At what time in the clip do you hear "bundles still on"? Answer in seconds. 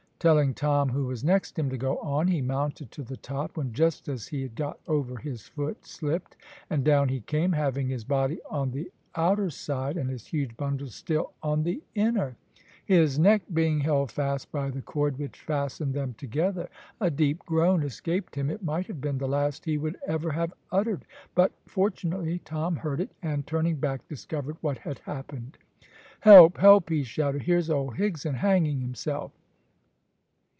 10.55-11.63